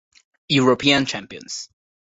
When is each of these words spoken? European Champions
European 0.49 1.05
Champions 1.05 1.69